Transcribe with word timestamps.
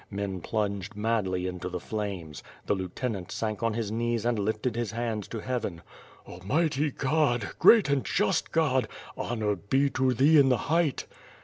Men 0.09 0.41
plunged 0.41 0.95
madly 0.95 1.45
into 1.45 1.69
the 1.69 1.79
flames. 1.79 2.41
The 2.65 2.73
lieutenant 2.73 3.31
sank 3.31 3.61
on 3.61 3.75
his 3.75 3.91
knees 3.91 4.25
and 4.25 4.39
lifted 4.39 4.75
his 4.75 4.93
lands 4.93 5.27
to 5.27 5.41
Heaven. 5.41 5.83
"Almighty 6.27 6.89
(iod! 6.91 7.55
Great 7.59 7.87
and 7.87 8.03
just 8.03 8.51
God! 8.51 8.87
Honor 9.15 9.55
be 9.55 9.91
to 9.91 10.15
thee 10.15 10.39
in 10.39 10.49
the 10.49 10.57
height!" 10.73 11.05